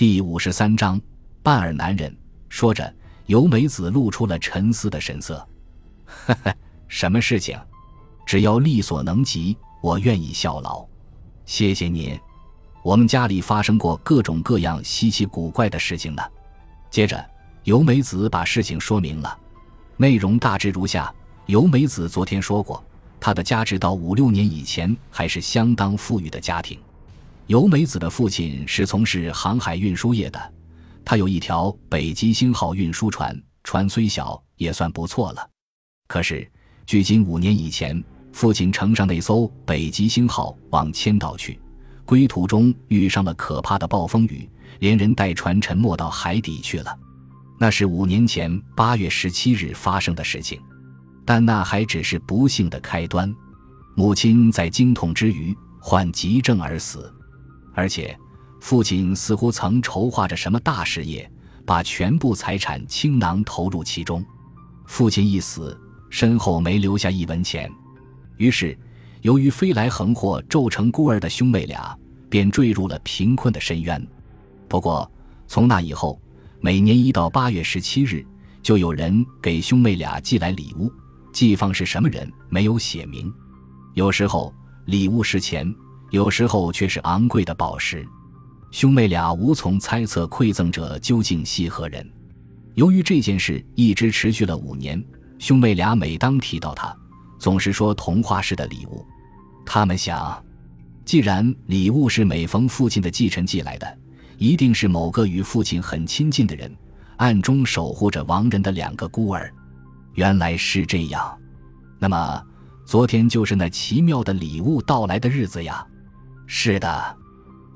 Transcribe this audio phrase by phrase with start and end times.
[0.00, 0.98] 第五十三章，
[1.42, 2.16] 半耳男人。
[2.48, 2.90] 说着，
[3.26, 5.46] 由美子露出了沉思的神色。
[6.06, 6.56] 呵呵，
[6.88, 7.60] 什么事情？
[8.24, 10.88] 只要力所能及，我愿意效劳。
[11.44, 12.18] 谢谢您。
[12.82, 16.22] 我们家里发生过各种各样稀奇古怪的事情呢。
[16.90, 17.22] 接着，
[17.64, 19.38] 由美子把事情说明了，
[19.98, 21.14] 内容大致如下：
[21.44, 22.82] 由美子昨天说过，
[23.20, 26.80] 她的家直到五六年以前还是相当富裕的家庭。
[27.50, 30.40] 由美子的父亲是从事航海运输业的，
[31.04, 35.50] 他有一条北极星号运输船，船虽小也算不错了。
[36.06, 36.48] 可是，
[36.86, 38.00] 距今五年以前，
[38.32, 41.58] 父亲乘上那艘北极星号往千岛去，
[42.04, 44.48] 归途中遇上了可怕的暴风雨，
[44.78, 46.96] 连人带船沉没到海底去了。
[47.58, 50.62] 那是五年前八月十七日发生的事情，
[51.24, 53.34] 但那还只是不幸的开端。
[53.96, 57.12] 母亲在惊痛之余患急症而死。
[57.74, 58.16] 而且，
[58.60, 61.30] 父亲似乎曾筹划着什么大事业，
[61.64, 64.24] 把全部财产倾囊投入其中。
[64.86, 65.78] 父亲一死，
[66.10, 67.70] 身后没留下一文钱。
[68.36, 68.76] 于是，
[69.22, 71.96] 由于飞来横祸，骤成孤儿的兄妹俩
[72.28, 74.04] 便坠入了贫困的深渊。
[74.68, 75.10] 不过，
[75.46, 76.20] 从那以后，
[76.60, 78.26] 每年一到八月十七日，
[78.62, 80.92] 就有人给兄妹俩寄来礼物，
[81.32, 83.32] 寄放是什么人没有写明。
[83.94, 84.52] 有时候，
[84.86, 85.72] 礼物是钱。
[86.10, 88.06] 有时候却是昂贵的宝石，
[88.72, 92.08] 兄妹俩无从猜测馈赠者究竟系何人。
[92.74, 95.02] 由于这件事一直持续了五年，
[95.38, 96.94] 兄妹俩每当提到他，
[97.38, 99.06] 总是说童话式的礼物。
[99.64, 100.42] 他们想，
[101.04, 103.98] 既然礼物是每逢父亲的继承寄来的，
[104.36, 106.74] 一定是某个与父亲很亲近的人，
[107.18, 109.52] 暗中守护着亡人的两个孤儿。
[110.14, 111.38] 原来是这样，
[112.00, 112.42] 那么
[112.84, 115.86] 昨天就是那奇妙的礼物到来的日子呀。
[116.52, 117.16] 是的，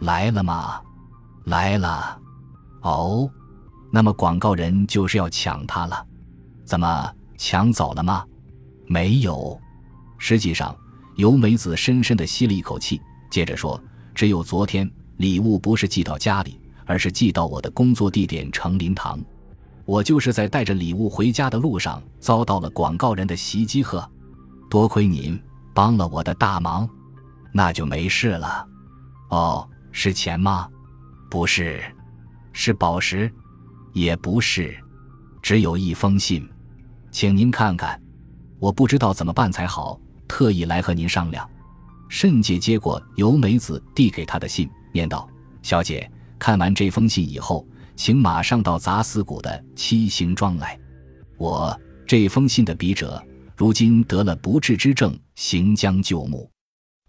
[0.00, 0.80] 来了吗？
[1.44, 2.18] 来了。
[2.80, 3.30] 哦，
[3.92, 6.06] 那么广告人就是要抢他了。
[6.64, 8.24] 怎么抢走了吗？
[8.86, 9.60] 没有。
[10.16, 10.74] 实际上，
[11.16, 12.98] 尤美子深深的吸了一口气，
[13.30, 13.78] 接着说
[14.16, 19.20] ：“只有昨天，礼物不是寄到家里，而是寄到我的工作地点成林堂。
[19.84, 23.82] 我就是在带着礼物回家的路上，遭到了广告人的袭击。
[23.82, 24.10] 呵，
[24.70, 25.38] 多亏您
[25.74, 26.88] 帮了我的大忙。”
[27.52, 28.66] 那就没事了，
[29.28, 30.68] 哦，是钱吗？
[31.30, 31.82] 不是，
[32.52, 33.30] 是宝石，
[33.92, 34.74] 也不是，
[35.42, 36.48] 只有一封信，
[37.10, 38.00] 请您看看，
[38.58, 41.48] 我不知道怎么办才好，特意来和您商量。
[42.08, 45.28] 慎姐接过由美子递给她的信，念道
[45.62, 50.78] ：“小姐，看完这封信以后，请马上到杂司谷的七星庄来。
[51.38, 53.22] 我这封信的笔者，
[53.56, 56.46] 如今得了不治之症，行将就木。”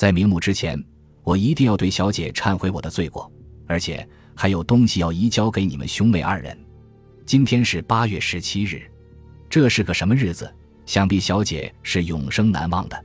[0.00, 0.82] 在瞑目之前，
[1.24, 3.30] 我一定要对小姐忏悔我的罪过，
[3.66, 6.58] 而且还有东西要移交给你们兄妹二人。
[7.26, 8.80] 今天是八月十七日，
[9.50, 10.50] 这是个什么日子？
[10.86, 12.98] 想必小姐是永生难忘的。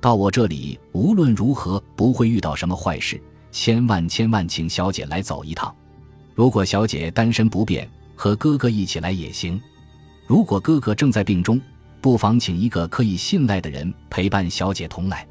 [0.00, 3.20] 到我这里，无论如何不会遇到什么坏事。
[3.50, 5.74] 千万千万，请小姐来走一趟。
[6.36, 9.60] 如果小姐单身不便，和哥哥一起来也行。
[10.24, 11.60] 如果哥哥正在病中，
[12.00, 15.26] 不妨请一个可以信赖的人陪伴小姐同来。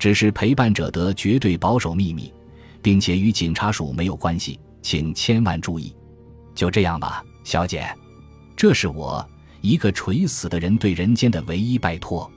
[0.00, 2.32] 只是陪伴者得绝对保守秘密，
[2.80, 5.94] 并且与警察署没有关系，请千万注意。
[6.54, 7.86] 就这样吧，小姐，
[8.56, 9.24] 这是我
[9.60, 12.28] 一个垂死的人对人间的唯一拜托。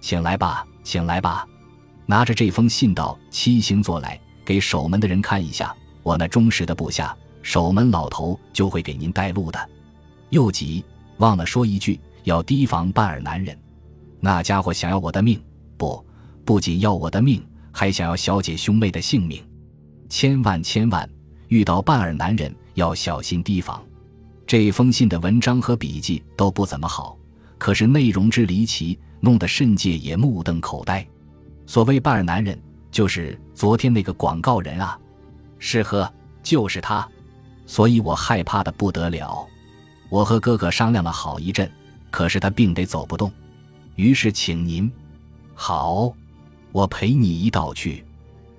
[0.00, 1.44] 请来吧，请来吧，
[2.06, 5.74] 拿着这封信到七星座来，给守门的人看一下。
[6.04, 9.68] 我那忠实的部下守门老头就会给您带路的。
[10.28, 10.84] 又急，
[11.18, 13.58] 忘了说一句，要提防半尔男人，
[14.20, 15.42] 那家伙想要我的命，
[15.76, 16.02] 不。
[16.50, 17.40] 不仅要我的命，
[17.70, 19.40] 还想要小姐兄妹的性命，
[20.08, 21.08] 千万千万，
[21.46, 23.80] 遇到半耳男人要小心提防。
[24.48, 27.16] 这封信的文章和笔记都不怎么好，
[27.56, 31.06] 可是内容之离奇，弄得慎介也目瞪口呆。
[31.66, 34.98] 所谓半耳男人，就是昨天那个广告人啊，
[35.60, 36.12] 是呵，
[36.42, 37.08] 就是他，
[37.64, 39.46] 所以我害怕的不得了。
[40.08, 41.70] 我和哥哥商量了好一阵，
[42.10, 43.32] 可是他病得走不动，
[43.94, 44.90] 于是请您，
[45.54, 46.12] 好。
[46.72, 48.04] 我陪你一道去，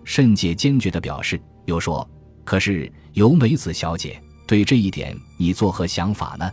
[0.04, 2.08] 慎姐坚决地表示，又说
[2.44, 6.52] ：“可是尤美子小姐对这一点，你作何想法呢？”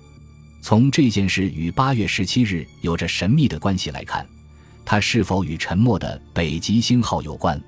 [0.63, 4.27] 从这件事与八月十七日有着神秘的关系来看，
[4.85, 7.61] 它是否与沉默的北极星号有关？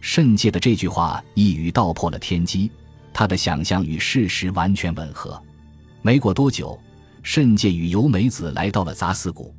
[0.00, 2.70] 慎介的这句话一语道破了天机，
[3.12, 5.42] 他的想象与事实完全吻合。
[6.02, 6.78] 没过多久，
[7.22, 9.52] 慎介与尤美子来到了杂司谷，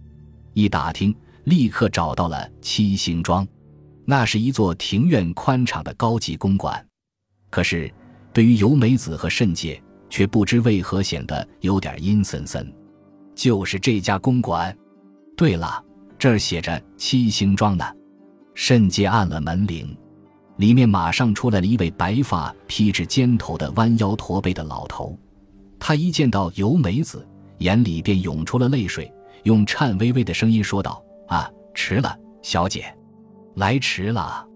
[0.54, 1.14] 一打听，
[1.46, 3.46] 立刻找到了七星庄。
[4.10, 6.82] 那是一座庭院宽敞的高级公馆，
[7.50, 7.94] 可是
[8.32, 12.74] 对于由美子和慎介，却不知为何显得有点阴森森。
[13.36, 14.74] 就是这家公馆。
[15.36, 15.84] 对了，
[16.18, 17.84] 这儿写着七星庄呢。
[18.56, 19.94] 慎介按了门铃，
[20.56, 25.20] 里面马上出来了一位白发披至肩头的弯腰驼背的老头。
[25.78, 27.28] 他一见到尤美子，
[27.58, 29.14] 眼里便涌出了泪水，
[29.44, 32.97] 用颤巍巍的声音说道：“啊，迟了，小姐，
[33.58, 34.48] 来迟了。”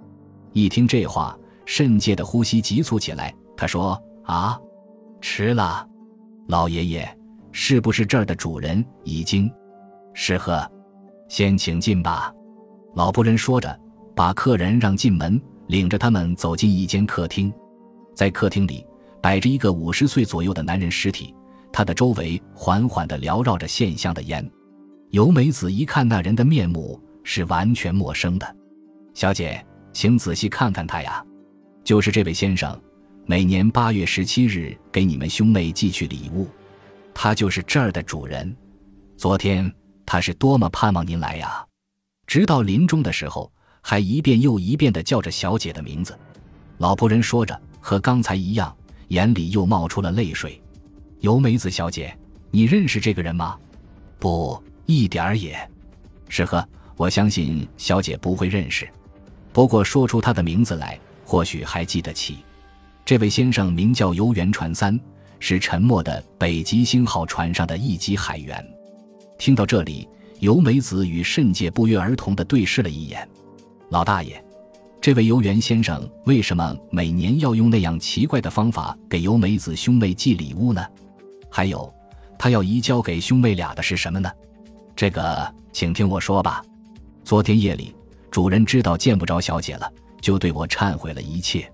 [0.54, 3.34] 一听这话，慎介的呼吸急促起来。
[3.58, 4.58] 他说：“啊，
[5.20, 5.86] 迟了，
[6.48, 7.18] 老爷爷，
[7.52, 9.52] 是不是这儿的主人已经？
[10.14, 10.66] 是呵，
[11.28, 12.34] 先请进吧。”
[12.96, 13.78] 老仆人说着。
[14.14, 17.52] 把客人让进门，领着他们走进一间客厅。
[18.14, 18.86] 在客厅里
[19.22, 21.34] 摆着一个五十岁左右的男人尸体，
[21.72, 24.48] 他的周围缓缓地缭绕着线香的烟。
[25.12, 28.56] 尤美子一看那人的面目是完全陌生的。
[29.14, 31.24] 小姐，请仔细看看他呀，
[31.84, 32.80] 就是这位先生，
[33.26, 36.48] 每年八月十七日给你们兄妹寄去礼物，
[37.14, 38.56] 他就是这儿的主人。
[39.18, 39.72] 昨天
[40.06, 41.66] 他是多么盼望您来呀，
[42.26, 43.52] 直到临终的时候。
[43.84, 46.16] 还一遍又一遍地叫着小姐的名字，
[46.78, 48.78] 老仆人说着，和刚才一样，
[49.08, 50.62] 眼里又冒出了泪水。
[51.22, 52.16] 尤美子小姐，
[52.52, 53.58] 你认识这个人吗？
[54.20, 55.58] 不，一点儿也。
[56.30, 56.64] 是呵，
[56.96, 58.88] 我相信小姐不会认识。
[59.54, 62.38] 不过说出他的名字来，或许还记得起。
[63.04, 64.98] 这位先生名叫游园传三，
[65.40, 68.66] 是沉没的北极星号船上的一级海员。
[69.38, 70.08] 听到这里，
[70.40, 73.28] 尤美子与慎介不约而同地对视了一眼。
[73.90, 74.42] 老大爷，
[75.02, 80.86] 这位游园先生为什么每年要用那样奇怪的方法给尤美子兄妹寄礼物呢？
[81.50, 81.92] 还有，
[82.40, 84.32] 他要移交给兄妹俩的是什么呢？
[84.96, 86.64] 这个，请听我说吧。
[87.24, 87.94] 昨天夜里，
[88.32, 89.92] 主人知道见不着小姐了，
[90.22, 91.72] 就对我忏悔了一切，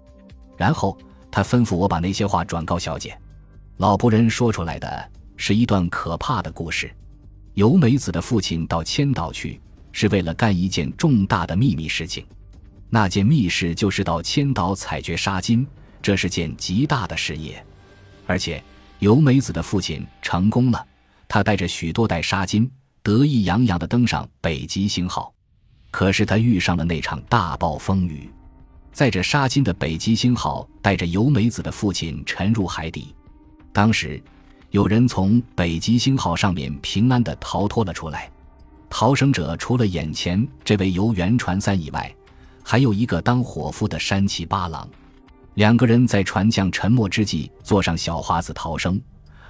[0.57, 0.97] 然后
[1.31, 3.17] 他吩咐我把那些话转告小姐。
[3.77, 6.91] 老仆人说出来的是一段可怕的故事。
[7.53, 9.61] 由美子的父亲到千岛去。
[9.93, 12.23] 是为了干一件重大的秘密事情，
[12.87, 15.65] 那件密事就是到千岛采掘沙金，
[16.03, 17.65] 这是件极大的事业。
[18.27, 18.63] 而且
[18.99, 20.85] 由美子的父亲成功了，
[21.27, 22.69] 他带着许多袋沙金，
[23.01, 25.33] 得意洋洋地登上北极星号。
[25.91, 28.29] 可是他遇上了那场大暴风雨，
[28.91, 33.15] 载着沙金的北极星号带着尤美子的父亲沉入海底。
[33.71, 34.21] 当时
[34.71, 38.29] 有人从北极星号上面平安地逃脱了出来。
[38.89, 42.13] 逃生者除了眼前这位游原船三以外，
[42.63, 44.87] 还有一个当伙夫的山崎八郎。
[45.55, 49.01] 两个人在船将沉没之际坐上小华子逃生，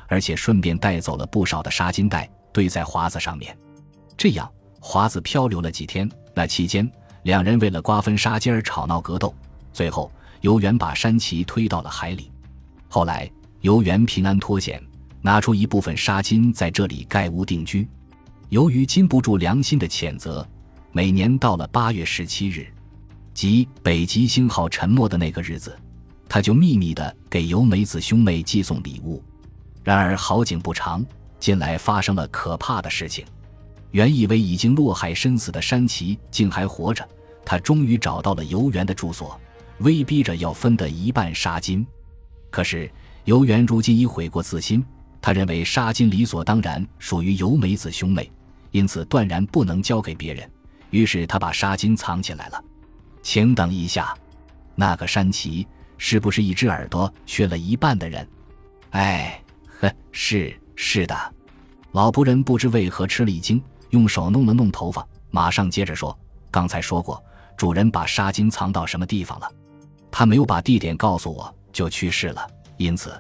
[0.08, 3.56] 而且顺便带走了不少的沙金袋，堆在华子上面。
[4.16, 4.50] 这样，
[4.80, 6.10] 华子漂流了几天。
[6.38, 6.88] 那期间，
[7.24, 9.34] 两人为了瓜分沙金儿吵闹格斗，
[9.74, 10.12] 最后
[10.42, 12.30] 游原把山崎推到了海里。
[12.88, 13.28] 后来，
[13.62, 14.80] 游原平安脱险，
[15.20, 17.88] 拿出一部分沙金在这里盖屋定居。
[18.50, 20.48] 由于禁不住良心的谴责，
[20.92, 22.68] 每年到了八月十七日，
[23.34, 25.76] 即北极星号沉没的那个日子，
[26.30, 29.24] 他就秘密地给由美子兄妹寄送礼物。
[29.84, 31.04] 然而好景不长，
[31.40, 33.26] 近来发生了可怕的事情。
[33.92, 37.08] 原以为已经落海身死的山崎竟还活着，
[37.46, 39.40] 他终于找到了游园的住所，
[39.80, 41.86] 威逼着要分得一半沙金。
[42.50, 42.90] 可是
[43.26, 44.86] 游园如今已悔过自新，
[45.22, 48.32] 他认为沙金理所当然属于由美子兄妹。
[48.72, 50.48] 因此断然不能交给别人，
[50.90, 52.64] 于是他把纱巾藏起来了。
[53.24, 54.14] 请等一下，
[54.76, 55.66] 那个山崎
[55.98, 58.28] 是不是一只耳朵缺了一半的人？
[58.92, 59.42] 哎，
[59.80, 61.16] 呵，是是的。
[61.94, 66.18] 老仆人不知为何吃了一惊，用手弄了弄头发，马上接着说
[66.52, 67.24] ：“刚才说过，
[67.56, 69.52] 主人把纱巾藏到什么地方了？
[70.12, 72.48] 他没有把地点告诉我，就去世了。
[72.78, 73.14] 因此，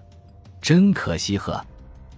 [0.61, 1.63] 真可惜。”呵，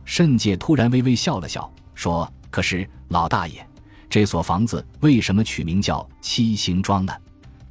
[0.05, 2.31] 慎介突然微微笑了笑，说。
[2.51, 3.63] 可是老大爷，
[4.09, 7.13] 这所房子为什么取名叫七星庄呢？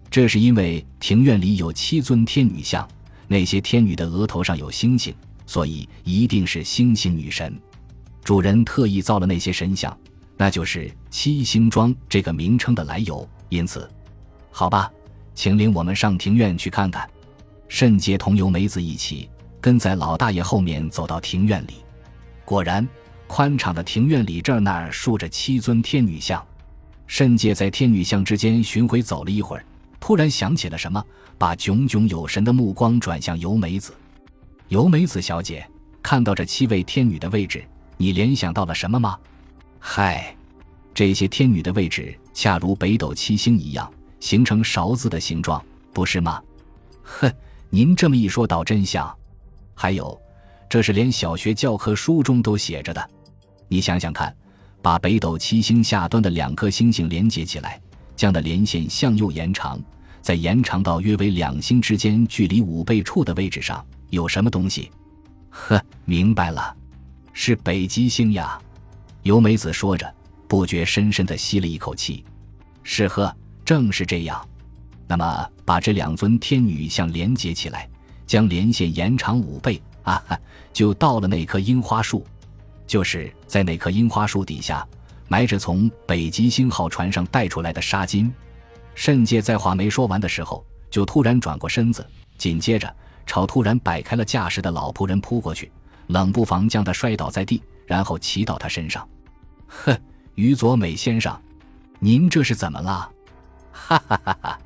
[0.09, 2.89] 这是因为庭院里有七尊天女像，
[3.27, 5.13] 那些天女的额头上有星星，
[5.47, 7.61] 所以一定是星星女神。
[8.23, 9.99] 主人特意造了那些神像，
[10.39, 13.29] 那就是七星庄这个名称的来由。
[13.51, 13.87] 因此，
[14.51, 14.91] 好吧，
[15.35, 17.07] 请领我们上庭院去看看。
[17.69, 19.29] 慎介同由梅子一起
[19.61, 21.85] 跟在老大爷后面走到庭院里，
[22.47, 22.89] 果然。
[23.31, 26.43] 宽敞的庭院里，这儿那儿竖着七尊天女像。
[27.07, 29.63] 慎介在天女像之间巡回走了一会儿，
[30.01, 31.05] 突然想起了什么，
[31.37, 33.93] 把炯炯有神的目光转向尤美子。
[34.69, 35.69] 尤美子小姐，
[36.03, 37.63] 看到这七位天女的位置，
[37.99, 39.19] 你联想到了什么吗？
[39.79, 40.37] 嗨，
[40.93, 46.43] 这些天女的位置恰如北斗七星一样，形成勺子的形状，不是吗？
[47.03, 47.33] 哼，
[47.71, 49.15] 您这么一说，倒真像。
[49.75, 50.21] 还有，
[50.69, 53.11] 这是连小学教科书中都写着的。
[53.69, 54.35] 你想想看，
[54.83, 57.81] 把北斗七星下端的两颗星星连接起来，
[58.17, 59.81] 将的连线向右延长，
[60.21, 64.91] 再延长到约为两星之间距离五倍处的位置上，有什么东西？
[65.51, 66.77] 呵，明白了，
[67.33, 68.61] 是北极星呀。
[69.23, 70.13] 由美子说着，
[70.47, 72.25] 不觉深深地吸了一口气。
[72.83, 73.35] 是呵，
[73.65, 74.47] 正是这样。
[75.07, 77.89] 那么，把这两尊天女像连接起来，
[78.27, 80.39] 将连线延长五倍啊哈，
[80.73, 82.27] 就到了那棵樱花树。
[82.87, 84.87] 就是在那棵樱花树底下，
[85.29, 88.31] 埋着从北极星号船上带出来的纱巾。
[88.95, 92.07] 慎介在话没说完的时候，就突然转过身子，
[92.39, 92.95] 紧接着
[93.27, 95.71] 朝突然摆开了架势的老仆人扑过去，
[96.07, 99.09] 冷不防将他摔倒在地，然后骑到他身上。
[99.67, 99.99] 哼，
[100.35, 101.37] 于佐美先生。
[101.99, 103.11] 您这是怎么了？
[103.73, 104.61] 哈哈哈哈！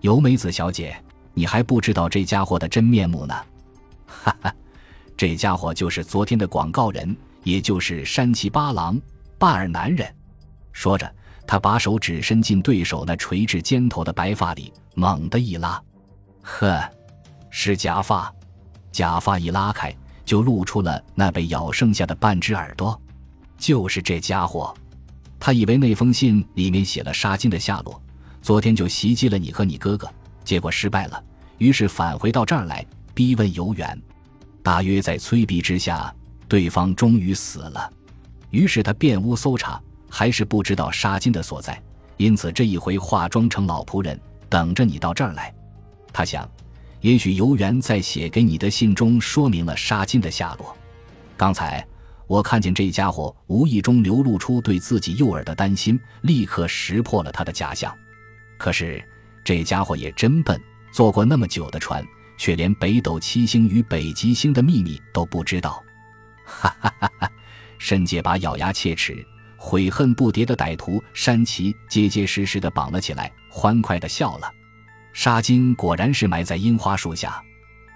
[0.00, 0.96] 尤美子小姐，
[1.34, 3.34] 你还不知道这家伙的真面目呢。
[4.06, 4.54] 哈哈，
[5.16, 8.98] 这家伙就是昨天的广告人，也就是山崎八郎，
[9.36, 10.08] 巴尔男人。
[10.72, 11.12] 说着，
[11.46, 15.82] 他把手指伸进对手那垂至肩头的白发里，猛地一拉，
[16.40, 16.80] 呵，
[17.50, 18.32] 是假发。
[18.92, 19.94] 假发一拉开，
[20.30, 22.96] 就露出了那被咬剩下的半只耳朵。
[23.58, 24.72] 就是这家伙。
[25.40, 28.00] 他以为那封信里面写了沙金的下落，
[28.40, 30.08] 昨天就袭击了你和你哥哥，
[30.44, 31.20] 结果失败了，
[31.58, 34.00] 于是返回到这儿来逼问游园。
[34.62, 36.14] 大约在催逼之下，
[36.46, 37.92] 对方终于死了。
[38.50, 41.82] 于是他遍屋搜查，还是不知道沙金的所在，
[42.18, 45.52] 因此这一回化妆成老仆人，等着你到这儿来。
[46.12, 46.48] 他想，
[47.00, 50.76] 也许游园在写给你的信中说明了纱金的下落。
[51.36, 51.86] 刚才。
[52.26, 57.92] 我看见这家伙无意中流露出对自己诱饵的担心，立刻识破了他的假象。
[58.56, 59.04] 可是
[59.42, 60.56] 这家伙也真笨，
[60.92, 62.06] 坐过那么久的船，
[62.38, 65.82] 却连北斗七星与北极星的秘密都不知道。
[66.44, 67.32] 哈哈哈哈！
[67.78, 69.26] 申介把咬牙切齿、
[69.56, 74.48] 悔恨不迭的歹徒山崎结结实实的绑了起来，欢快的笑了。
[75.12, 77.42] 沙金果然是埋在樱花树下，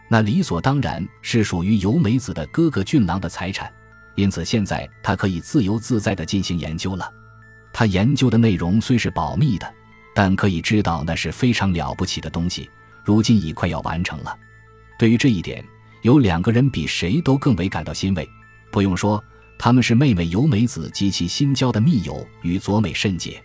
[0.09, 3.73] 那理所当然是属于由美子的哥哥俊郎的财产。
[4.17, 7.11] 因此，现在他可以自由自在地进行研究了。
[7.73, 9.75] 他研究的内容虽是保密的，
[10.15, 12.71] 但可以知道那是非常了不起的东西。
[13.05, 14.39] 如今已快要完成了。
[14.99, 15.65] 对于这一点，
[16.03, 18.29] 有两个人比谁都更为感到欣慰。
[18.71, 19.23] 不用说，
[19.59, 23.43] 他们是妹妹由美子及其新交的密友与佐美慎介。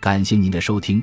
[0.00, 1.02] 感谢您的收听，